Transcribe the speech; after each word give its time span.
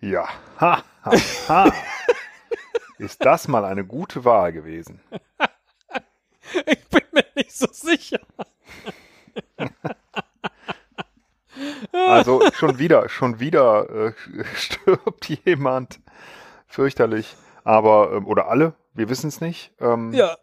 Ja, 0.00 0.28
ha, 0.60 0.84
ha, 1.02 1.12
ha. 1.48 1.72
Ist 2.98 3.24
das 3.24 3.48
mal 3.48 3.64
eine 3.64 3.84
gute 3.84 4.24
Wahl 4.24 4.52
gewesen? 4.52 5.00
Ich 6.66 6.84
bin 6.88 7.02
mir 7.12 7.24
nicht 7.34 7.56
so 7.56 7.66
sicher. 7.72 8.20
Also 11.92 12.42
schon 12.52 12.78
wieder, 12.78 13.08
schon 13.08 13.40
wieder 13.40 13.88
äh, 13.90 14.12
stirbt 14.54 15.28
jemand. 15.44 16.00
Fürchterlich. 16.66 17.36
Aber, 17.64 18.12
ähm, 18.12 18.26
oder 18.26 18.48
alle, 18.48 18.74
wir 18.92 19.08
wissen 19.08 19.28
es 19.28 19.40
nicht. 19.40 19.72
Ähm, 19.80 20.12
ja. 20.12 20.36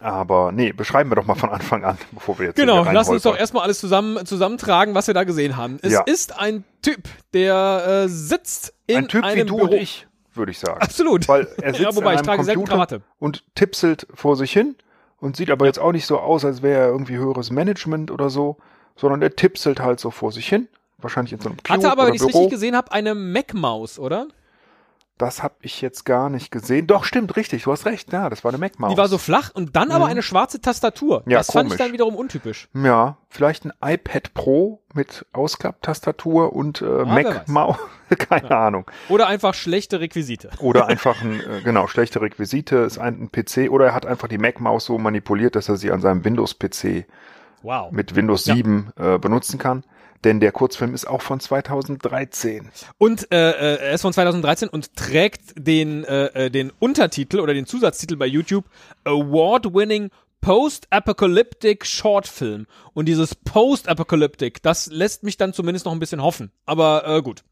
Aber 0.00 0.52
nee, 0.52 0.72
beschreiben 0.72 1.10
wir 1.10 1.16
doch 1.16 1.26
mal 1.26 1.34
von 1.34 1.50
Anfang 1.50 1.84
an, 1.84 1.98
bevor 2.12 2.38
wir 2.38 2.46
jetzt 2.46 2.56
genau. 2.56 2.84
Lass 2.84 3.08
uns 3.08 3.22
doch 3.22 3.36
erstmal 3.36 3.64
alles 3.64 3.78
zusammen, 3.80 4.24
zusammentragen, 4.26 4.94
was 4.94 5.06
wir 5.06 5.14
da 5.14 5.24
gesehen 5.24 5.56
haben. 5.56 5.78
Es 5.82 5.92
Ja. 5.92 6.02
ist 6.02 6.38
ein 6.38 6.64
Typ, 6.82 7.08
der 7.34 8.04
äh, 8.04 8.08
sitzt 8.08 8.72
in 8.86 8.96
Ein 8.98 9.08
Typ 9.08 9.22
wie 9.22 9.26
einem 9.28 9.46
du 9.46 9.56
Büro. 9.56 9.66
und 9.68 9.74
ich, 9.74 10.06
würde 10.34 10.52
ich 10.52 10.58
sagen. 10.58 10.80
Absolut. 10.80 11.28
Weil 11.28 11.48
er 11.62 11.70
sitzt 11.74 11.80
Ja, 11.82 11.94
wobei, 11.94 12.16
an 12.16 12.24
ich 12.24 12.30
einem 12.48 12.64
Computer 12.64 13.00
und 13.18 13.44
tipselt 13.54 14.06
vor 14.14 14.36
sich 14.36 14.52
hin 14.52 14.76
und 15.18 15.36
sieht 15.36 15.50
aber 15.50 15.66
jetzt 15.66 15.78
auch 15.78 15.92
nicht 15.92 16.06
so 16.06 16.18
aus, 16.18 16.44
als 16.44 16.62
wäre 16.62 16.80
er 16.80 16.88
irgendwie 16.88 17.16
höheres 17.16 17.50
Management 17.50 18.10
oder 18.10 18.30
so, 18.30 18.56
sondern 18.96 19.22
er 19.22 19.36
tipselt 19.36 19.80
halt 19.80 20.00
so 20.00 20.10
vor 20.10 20.32
sich 20.32 20.48
hin. 20.48 20.68
Wahrscheinlich 20.98 21.32
in 21.32 21.40
so 21.40 21.48
einem 21.48 21.56
Cube 21.58 21.70
Hatte 21.70 21.90
aber, 21.90 22.06
wenn 22.06 22.14
ich 22.14 22.20
es 22.20 22.26
richtig 22.28 22.50
gesehen 22.50 22.76
habe, 22.76 22.92
eine 22.92 23.14
Mac-Maus, 23.14 23.98
oder? 23.98 24.26
Das 25.20 25.42
habe 25.42 25.56
ich 25.60 25.82
jetzt 25.82 26.06
gar 26.06 26.30
nicht 26.30 26.50
gesehen. 26.50 26.86
Doch, 26.86 27.04
stimmt, 27.04 27.36
richtig, 27.36 27.64
du 27.64 27.72
hast 27.72 27.84
recht. 27.84 28.10
Ja, 28.10 28.30
das 28.30 28.42
war 28.42 28.52
eine 28.52 28.58
Mac-Maus. 28.58 28.90
Die 28.90 28.96
war 28.96 29.06
so 29.06 29.18
flach 29.18 29.50
und 29.52 29.76
dann 29.76 29.90
aber 29.90 30.06
eine 30.06 30.22
schwarze 30.22 30.62
Tastatur. 30.62 31.24
Ja, 31.26 31.36
das 31.36 31.52
fand 31.52 31.66
ich 31.66 31.72
komisch. 31.72 31.78
dann 31.78 31.92
wiederum 31.92 32.16
untypisch. 32.16 32.68
Ja, 32.72 33.18
vielleicht 33.28 33.66
ein 33.66 33.72
iPad 33.84 34.32
Pro 34.32 34.80
mit 34.94 35.26
Ausklapptastatur 35.34 36.54
und 36.54 36.80
äh, 36.80 36.86
wer 36.86 37.04
Mac-Maus. 37.04 37.76
Keine 38.18 38.50
Ahnung. 38.50 38.90
Oder 39.10 39.26
einfach 39.26 39.52
schlechte 39.52 40.00
Requisite. 40.00 40.48
Oder 40.58 40.86
einfach 40.88 41.20
ein, 41.20 41.38
äh, 41.40 41.60
genau, 41.64 41.86
schlechte 41.86 42.22
Requisite, 42.22 42.76
ist 42.76 42.96
ein, 42.96 43.24
ein 43.24 43.30
PC. 43.30 43.70
Oder 43.70 43.88
er 43.88 43.94
hat 43.94 44.06
einfach 44.06 44.26
die 44.26 44.38
Mac-Maus 44.38 44.86
so 44.86 44.96
manipuliert, 44.96 45.54
dass 45.54 45.68
er 45.68 45.76
sie 45.76 45.92
an 45.92 46.00
seinem 46.00 46.24
Windows-PC 46.24 47.04
Wow. 47.62 47.92
mit 47.92 48.14
Windows 48.16 48.46
Ja. 48.46 48.54
7 48.54 48.92
äh, 48.96 49.18
benutzen 49.18 49.58
kann. 49.58 49.84
Denn 50.22 50.38
der 50.38 50.52
Kurzfilm 50.52 50.92
ist 50.92 51.06
auch 51.06 51.22
von 51.22 51.40
2013. 51.40 52.70
Und 52.98 53.32
äh, 53.32 53.50
äh, 53.52 53.76
er 53.80 53.92
ist 53.92 54.02
von 54.02 54.12
2013 54.12 54.68
und 54.68 54.94
trägt 54.94 55.54
den, 55.56 56.04
äh, 56.04 56.26
äh, 56.46 56.50
den 56.50 56.70
Untertitel 56.78 57.40
oder 57.40 57.54
den 57.54 57.64
Zusatztitel 57.64 58.16
bei 58.16 58.26
YouTube 58.26 58.66
Award-Winning 59.04 60.10
Post-Apocalyptic 60.42 61.86
Short 61.86 62.26
Film. 62.26 62.66
Und 62.92 63.06
dieses 63.06 63.34
Post-Apocalyptic, 63.34 64.62
das 64.62 64.86
lässt 64.86 65.22
mich 65.22 65.36
dann 65.36 65.52
zumindest 65.52 65.86
noch 65.86 65.92
ein 65.92 65.98
bisschen 66.00 66.22
hoffen. 66.22 66.50
Aber 66.66 67.06
äh, 67.06 67.22
gut. 67.22 67.42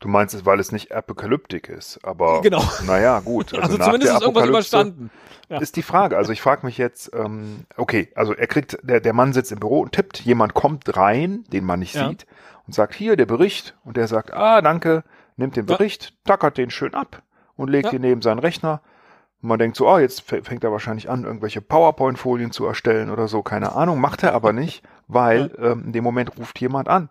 Du 0.00 0.08
meinst 0.08 0.34
es, 0.34 0.46
weil 0.46 0.58
es 0.60 0.72
nicht 0.72 0.92
apokalyptik 0.92 1.68
ist, 1.68 2.02
aber 2.04 2.40
Genau. 2.42 2.62
naja, 2.86 3.20
gut. 3.20 3.52
Also, 3.60 3.76
nach 3.76 3.86
zumindest 3.86 4.14
ist 4.14 4.22
irgendwas 4.22 4.48
überstanden. 4.48 5.10
Ja. 5.48 5.58
Ist 5.58 5.76
die 5.76 5.82
Frage. 5.82 6.16
Also 6.16 6.32
ich 6.32 6.40
frage 6.40 6.64
mich 6.64 6.78
jetzt, 6.78 7.10
ähm, 7.14 7.66
okay, 7.76 8.08
also 8.14 8.32
er 8.34 8.46
kriegt, 8.46 8.78
der, 8.82 9.00
der 9.00 9.12
Mann 9.12 9.32
sitzt 9.32 9.50
im 9.52 9.58
Büro 9.58 9.80
und 9.80 9.92
tippt, 9.92 10.20
jemand 10.20 10.54
kommt 10.54 10.96
rein, 10.96 11.44
den 11.52 11.64
man 11.64 11.80
nicht 11.80 11.94
Ja. 11.96 12.08
sieht, 12.08 12.24
und 12.66 12.72
sagt, 12.74 12.94
hier, 12.94 13.16
der 13.16 13.26
Bericht. 13.26 13.76
Und 13.84 13.96
der 13.96 14.06
sagt, 14.06 14.32
ah, 14.32 14.62
danke, 14.62 15.02
nimmt 15.36 15.56
den 15.56 15.66
Ja. 15.66 15.76
Bericht, 15.76 16.14
tackert 16.24 16.56
den 16.56 16.70
schön 16.70 16.94
ab 16.94 17.22
und 17.56 17.68
legt 17.68 17.86
Ja. 17.86 17.92
ihn 17.94 18.00
neben 18.02 18.22
seinen 18.22 18.38
Rechner. 18.38 18.80
Und 19.42 19.48
man 19.48 19.58
denkt 19.58 19.76
so, 19.76 19.88
ah, 19.88 19.98
jetzt 20.00 20.22
fä- 20.22 20.44
fängt 20.44 20.62
er 20.62 20.70
wahrscheinlich 20.70 21.10
an, 21.10 21.24
irgendwelche 21.24 21.60
PowerPoint-Folien 21.62 22.52
zu 22.52 22.64
erstellen 22.64 23.10
oder 23.10 23.26
so, 23.26 23.42
keine 23.42 23.72
Ahnung, 23.74 24.00
macht 24.00 24.22
er 24.22 24.34
aber 24.34 24.52
nicht, 24.52 24.82
weil 25.08 25.50
ähm, 25.58 25.82
in 25.86 25.92
dem 25.92 26.04
Moment 26.04 26.38
ruft 26.38 26.60
jemand 26.60 26.88
an. 26.88 27.08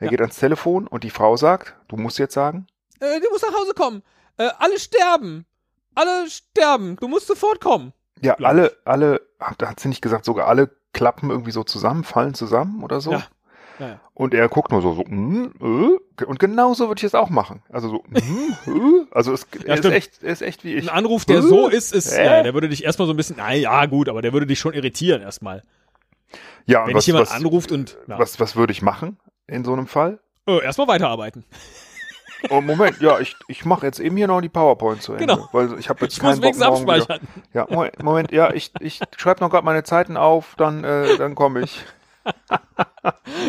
Er 0.00 0.06
Ja. 0.06 0.10
geht 0.10 0.20
ans 0.20 0.36
Telefon 0.38 0.86
und 0.86 1.04
die 1.04 1.10
Frau 1.10 1.36
sagt, 1.36 1.74
du 1.88 1.96
musst 1.96 2.18
jetzt 2.18 2.34
sagen, 2.34 2.66
Äh, 3.00 3.20
du 3.20 3.30
musst 3.30 3.44
nach 3.48 3.58
Hause 3.58 3.72
kommen. 3.74 4.02
Äh, 4.36 4.48
alle 4.58 4.78
sterben. 4.78 5.46
Alle 5.94 6.28
sterben. 6.28 6.96
Du 6.96 7.08
musst 7.08 7.26
sofort 7.28 7.60
kommen. 7.60 7.92
ja, 8.20 8.34
alle, 8.34 8.76
alle, 8.84 9.20
da 9.58 9.70
hat 9.70 9.80
sie 9.80 9.88
nicht 9.88 10.02
gesagt, 10.02 10.24
sogar 10.26 10.46
alle 10.48 10.70
klappen 10.92 11.30
irgendwie 11.30 11.52
so 11.52 11.62
zusammen, 11.64 12.04
fallen 12.04 12.34
zusammen 12.34 12.82
oder 12.82 13.00
so. 13.00 13.12
Ja. 13.12 13.22
Ja, 13.78 13.86
ja. 13.88 14.00
Und 14.12 14.34
er 14.34 14.46
guckt 14.50 14.70
nur 14.72 14.82
so, 14.82 14.92
so 14.94 15.04
mm, 15.06 15.98
äh, 16.20 16.24
und 16.24 16.38
genauso 16.38 16.88
würde 16.88 16.98
ich 16.98 17.04
es 17.04 17.14
auch 17.14 17.30
machen. 17.30 17.62
Also 17.70 17.88
so, 17.88 18.04
mm, 18.08 18.16
äh, 18.66 19.06
also 19.10 19.32
es, 19.32 19.46
er, 19.64 19.78
ist 19.78 19.84
echt, 19.86 20.22
er 20.22 20.32
ist 20.32 20.42
echt 20.42 20.64
wie 20.64 20.74
ich. 20.74 20.90
Ein 20.90 20.94
Anruf, 20.98 21.24
der 21.24 21.38
Äh? 21.38 21.42
so 21.42 21.68
ist, 21.68 21.94
ist, 21.94 22.12
Hä? 22.14 22.24
ja, 22.26 22.42
der 22.42 22.52
würde 22.52 22.68
dich 22.68 22.84
erstmal 22.84 23.06
so 23.06 23.14
ein 23.14 23.16
bisschen, 23.16 23.36
na 23.38 23.54
ja, 23.54 23.86
gut, 23.86 24.10
aber 24.10 24.20
der 24.20 24.34
würde 24.34 24.46
dich 24.46 24.58
schon 24.58 24.74
irritieren 24.74 25.22
erstmal. 25.22 25.62
ja, 26.66 26.82
und 26.82 26.88
Wenn 26.88 26.96
was, 26.96 27.04
dich 27.04 27.06
jemand 27.08 27.28
was, 27.30 27.34
anruft 27.34 27.72
und, 27.72 27.96
ja, 28.06 28.18
was, 28.18 28.38
was 28.38 28.54
würde 28.56 28.72
ich 28.72 28.82
machen 28.82 29.18
in 29.50 29.64
so 29.64 29.72
einem 29.72 29.86
Fall? 29.86 30.18
äh, 30.46 30.62
erstmal 30.64 30.88
weiterarbeiten. 30.88 31.44
Oh, 32.48 32.62
Moment, 32.62 33.00
ja, 33.02 33.18
ich, 33.20 33.36
ich 33.48 33.66
mache 33.66 33.84
jetzt 33.84 34.00
eben 34.00 34.16
hier 34.16 34.26
noch 34.26 34.40
die 34.40 34.48
PowerPoint 34.48 35.02
zu 35.02 35.12
Ende, 35.12 35.26
Genau. 35.26 35.48
weil 35.52 35.78
ich 35.78 35.90
habe 35.90 36.00
jetzt 36.04 36.16
Ich 36.16 36.22
muss 36.22 36.40
keinen 36.40 36.40
Bock 36.40 36.56
morgen 36.58 36.82
wieder. 36.84 36.92
abspeichern. 36.94 37.28
Ja, 37.52 37.66
Moment, 37.68 38.02
Moment, 38.02 38.32
ja, 38.32 38.50
ich, 38.54 38.72
ich 38.80 39.00
schreibe 39.18 39.40
noch 39.40 39.50
gerade 39.50 39.64
meine 39.66 39.84
Zeiten 39.84 40.16
auf, 40.16 40.54
dann, 40.56 40.82
äh, 40.82 41.16
dann 41.18 41.34
komme 41.34 41.60
ich. 41.62 41.84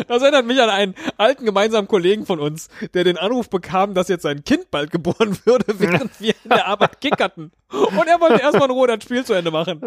Das 0.08 0.22
erinnert 0.22 0.46
mich 0.46 0.60
an 0.60 0.70
einen 0.70 0.94
alten 1.18 1.44
gemeinsamen 1.44 1.86
Kollegen 1.86 2.24
von 2.24 2.40
uns, 2.40 2.68
der 2.94 3.04
den 3.04 3.18
Anruf 3.18 3.50
bekam, 3.50 3.92
dass 3.94 4.08
jetzt 4.08 4.22
sein 4.22 4.44
Kind 4.44 4.70
bald 4.70 4.90
geboren 4.90 5.36
würde, 5.44 5.78
während 5.78 6.18
wir 6.20 6.34
in 6.42 6.50
der 6.50 6.66
Arbeit 6.66 7.00
kickerten. 7.00 7.52
Und 7.70 8.06
er 8.08 8.18
wollte 8.20 8.40
erstmal 8.40 8.64
in 8.64 8.70
Ruhe 8.70 8.86
das 8.88 9.04
Spiel 9.04 9.24
zu 9.24 9.34
Ende 9.34 9.50
machen. 9.50 9.80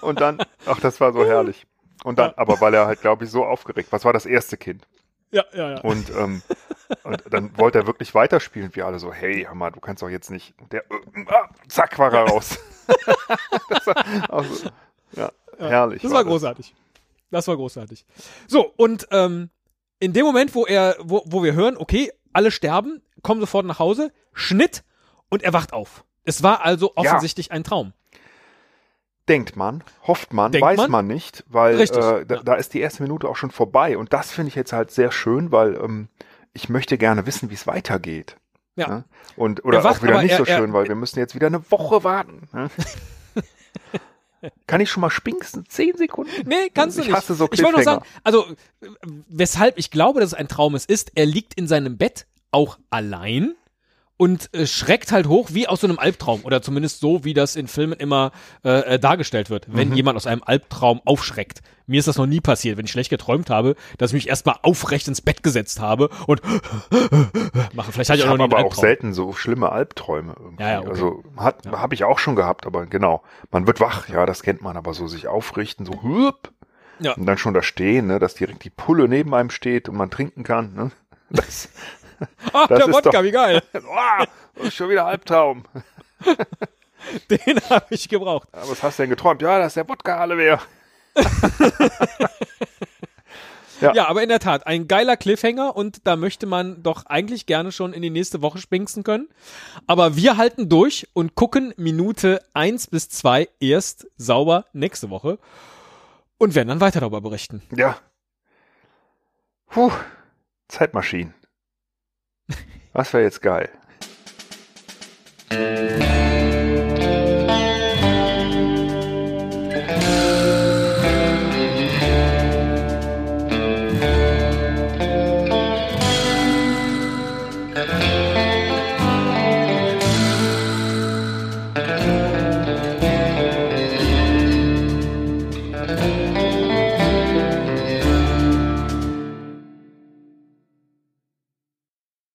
Und 0.00 0.20
dann, 0.20 0.38
ach, 0.66 0.80
das 0.80 0.98
war 1.00 1.12
so 1.12 1.24
herrlich. 1.26 1.66
Und 2.04 2.18
dann, 2.18 2.32
aber 2.36 2.60
weil 2.60 2.74
er 2.74 2.86
halt, 2.86 3.00
glaube 3.00 3.24
ich, 3.24 3.30
so 3.30 3.44
aufgeregt, 3.44 3.88
was 3.92 4.04
war 4.04 4.12
das 4.12 4.26
erste 4.26 4.56
Kind? 4.56 4.86
Ja, 5.30 5.44
ja, 5.54 5.70
ja. 5.70 5.80
Und, 5.80 6.10
ähm, 6.10 6.42
und 7.04 7.22
dann 7.30 7.56
wollte 7.56 7.78
er 7.78 7.86
wirklich 7.86 8.14
weiterspielen. 8.14 8.74
Wir 8.74 8.86
alle 8.86 8.98
so, 8.98 9.12
hey, 9.12 9.44
Hammer, 9.44 9.70
du 9.70 9.80
kannst 9.80 10.02
doch 10.02 10.10
jetzt 10.10 10.30
nicht. 10.30 10.54
Und 10.60 10.72
der, 10.72 10.82
äh, 10.90 11.24
ah, 11.28 11.48
zack, 11.68 11.98
war 11.98 12.12
er 12.12 12.24
raus. 12.24 12.58
das 13.68 13.86
war 13.86 14.30
auch 14.30 14.44
so, 14.44 14.68
ja, 15.12 15.32
herrlich. 15.58 16.02
Das 16.02 16.12
war 16.12 16.24
großartig. 16.24 16.74
Das 17.30 17.48
war 17.48 17.56
großartig. 17.56 18.04
So, 18.46 18.72
und 18.76 19.08
ähm, 19.10 19.48
in 20.00 20.12
dem 20.12 20.26
Moment, 20.26 20.54
wo 20.54 20.66
er, 20.66 20.96
wo, 21.00 21.22
wo 21.24 21.42
wir 21.42 21.54
hören, 21.54 21.78
okay, 21.78 22.12
alle 22.34 22.50
sterben, 22.50 23.02
kommen 23.22 23.40
sofort 23.40 23.64
nach 23.64 23.78
Hause, 23.78 24.12
Schnitt 24.34 24.84
und 25.30 25.42
er 25.42 25.54
wacht 25.54 25.72
auf. 25.72 26.04
Es 26.24 26.42
war 26.42 26.62
also 26.62 26.92
offensichtlich 26.94 27.52
ein 27.52 27.64
Traum. 27.64 27.94
Denkt 29.32 29.56
man, 29.56 29.82
hofft 30.06 30.32
man, 30.32 30.52
Denkt 30.52 30.66
weiß 30.66 30.76
man? 30.78 30.90
man, 30.90 31.06
nicht, 31.06 31.44
weil 31.48 31.80
äh, 31.80 31.86
da, 31.86 32.18
ja. 32.18 32.24
da 32.24 32.54
ist 32.54 32.74
die 32.74 32.80
erste 32.80 33.02
Minute 33.02 33.28
auch 33.28 33.36
schon 33.36 33.50
vorbei. 33.50 33.96
Und 33.96 34.12
das 34.12 34.30
finde 34.30 34.48
ich 34.48 34.54
jetzt 34.54 34.72
halt 34.72 34.90
sehr 34.90 35.10
schön, 35.10 35.50
weil 35.52 35.74
ähm, 35.76 36.08
ich 36.52 36.68
möchte 36.68 36.98
gerne 36.98 37.24
wissen, 37.26 37.48
wie 37.50 37.54
es 37.54 37.66
weitergeht. 37.66 38.36
Ja. 38.76 38.88
Ne? 38.88 39.04
Und, 39.36 39.64
oder 39.64 39.78
Er 39.78 39.84
wacht, 39.84 40.00
auch 40.00 40.02
wieder 40.02 40.22
nicht 40.22 40.32
er- 40.32 40.38
so 40.38 40.44
er- 40.44 40.58
schön, 40.58 40.72
weil 40.72 40.86
wir 40.88 40.94
müssen 40.94 41.18
jetzt 41.18 41.34
wieder 41.34 41.46
eine 41.46 41.70
Woche 41.70 42.04
warten. 42.04 42.48
Ne? 42.52 42.70
Kann 44.66 44.80
ich 44.80 44.90
schon 44.90 45.00
mal 45.02 45.10
spinksen? 45.10 45.66
Zehn 45.68 45.96
Sekunden? 45.96 46.32
Nee, 46.48 46.68
kannst 46.74 46.96
du 46.96 47.02
ich 47.02 47.08
nicht. 47.08 47.16
hasse 47.16 47.34
so 47.34 47.48
ich 47.52 47.62
wollte 47.62 47.76
Cliffhanger. 47.76 48.00
sagen, 48.00 48.04
also 48.24 48.44
äh, 48.80 48.88
weshalb 49.28 49.78
ich 49.78 49.90
glaube, 49.90 50.18
dass 50.20 50.30
es 50.30 50.34
ein 50.34 50.48
Traum 50.48 50.74
ist, 50.74 50.90
ist, 50.90 51.12
er 51.14 51.26
liegt 51.26 51.54
in 51.54 51.68
seinem 51.68 51.96
Bett 51.96 52.26
auch 52.50 52.78
allein 52.90 53.54
und 54.22 54.54
äh, 54.54 54.68
schreckt 54.68 55.10
halt 55.10 55.26
hoch 55.26 55.48
wie 55.52 55.66
aus 55.66 55.80
so 55.80 55.88
einem 55.88 55.98
Albtraum 55.98 56.42
oder 56.44 56.62
zumindest 56.62 57.00
so, 57.00 57.24
wie 57.24 57.34
das 57.34 57.56
in 57.56 57.66
Filmen 57.66 57.94
immer 57.98 58.30
äh, 58.64 58.94
äh, 58.94 58.98
dargestellt 59.00 59.50
wird, 59.50 59.66
wenn 59.68 59.88
Mhm. 59.88 59.94
jemand 59.96 60.16
aus 60.16 60.28
einem 60.28 60.42
Albtraum 60.44 61.00
aufschreckt. 61.04 61.60
Mir 61.88 61.98
ist 61.98 62.06
das 62.06 62.18
noch 62.18 62.26
nie 62.26 62.40
passiert, 62.40 62.76
wenn 62.78 62.84
ich 62.84 62.92
schlecht 62.92 63.10
geträumt 63.10 63.50
habe, 63.50 63.74
dass 63.98 64.10
ich 64.10 64.14
mich 64.14 64.28
erstmal 64.28 64.54
aufrecht 64.62 65.08
ins 65.08 65.22
Bett 65.22 65.42
gesetzt 65.42 65.80
habe 65.80 66.08
und 66.28 66.40
mache. 67.74 67.90
Vielleicht 67.90 68.10
hatte 68.10 68.20
ich 68.20 68.24
Ich 68.24 68.30
auch 68.30 68.36
noch 68.36 68.38
nie 68.38 68.44
aber 68.44 68.58
auch 68.58 68.64
Albtraum. 68.70 68.80
selten 68.80 69.12
so 69.12 69.32
schlimme 69.32 69.72
Albträume 69.72 70.34
irgendwie. 70.38 70.62
Ja, 70.62 70.70
ja, 70.70 70.80
okay. 70.82 70.88
Also 70.90 71.24
hat 71.36 71.66
habe 71.66 71.94
ich 71.94 72.04
auch 72.04 72.20
schon 72.20 72.36
gehabt, 72.36 72.64
aber 72.66 72.86
genau. 72.86 73.22
Man 73.50 73.66
wird 73.66 73.80
wach, 73.80 74.08
ja, 74.08 74.24
das 74.24 74.42
kennt 74.44 74.62
man, 74.62 74.76
aber 74.76 74.94
so 74.94 75.08
sich 75.08 75.26
aufrichten, 75.26 75.84
so 75.84 76.00
hüp, 76.02 76.52
Ja. 77.00 77.14
und 77.14 77.26
dann 77.26 77.38
schon 77.38 77.54
da 77.54 77.62
stehen, 77.62 78.06
ne, 78.06 78.20
dass 78.20 78.34
direkt 78.34 78.62
die 78.64 78.70
Pulle 78.70 79.08
neben 79.08 79.34
einem 79.34 79.50
steht 79.50 79.88
und 79.88 79.96
man 79.96 80.10
trinken 80.10 80.44
kann, 80.44 80.74
ne? 80.74 80.90
Das, 81.30 81.70
Ach, 82.52 82.66
das 82.68 82.78
der 82.78 82.88
ist 82.88 82.94
Wodka, 82.94 83.24
wie 83.24 83.30
geil. 83.30 83.62
oh, 83.74 84.24
das 84.54 84.68
ist 84.68 84.74
schon 84.74 84.88
wieder 84.90 85.06
Albtraum. 85.06 85.64
Den 87.30 87.60
habe 87.68 87.86
ich 87.90 88.08
gebraucht. 88.08 88.48
Ja, 88.52 88.60
was 88.68 88.82
hast 88.82 88.98
du 88.98 89.02
denn 89.02 89.10
geträumt? 89.10 89.42
Ja, 89.42 89.58
dass 89.58 89.74
der 89.74 89.88
Wodka 89.88 90.28
wäre. 90.28 90.60
Ja. 93.82 93.92
Ja, 93.94 94.08
aber 94.08 94.22
in 94.22 94.28
der 94.28 94.38
Tat, 94.38 94.66
ein 94.66 94.86
geiler 94.86 95.16
Cliffhanger 95.16 95.74
und 95.74 96.06
da 96.06 96.14
möchte 96.14 96.46
man 96.46 96.82
doch 96.82 97.06
eigentlich 97.06 97.46
gerne 97.46 97.72
schon 97.72 97.92
in 97.92 98.00
die 98.00 98.10
nächste 98.10 98.40
Woche 98.40 98.58
spinksen 98.58 99.02
können. 99.02 99.28
Aber 99.88 100.14
wir 100.16 100.36
halten 100.36 100.68
durch 100.68 101.08
und 101.14 101.34
gucken 101.34 101.74
Minute 101.76 102.40
eins 102.54 102.86
bis 102.86 103.08
zwei 103.08 103.48
erst 103.58 104.06
sauber 104.16 104.66
nächste 104.72 105.10
Woche 105.10 105.38
und 106.38 106.54
werden 106.54 106.68
dann 106.68 106.80
weiter 106.80 107.00
darüber 107.00 107.20
berichten. 107.20 107.62
Ja. 107.74 107.96
Puh, 109.68 109.90
Zeitmaschinen. 110.68 111.34
Was 112.92 113.12
wäre 113.14 113.24
jetzt 113.24 113.40
geil? 113.40 113.70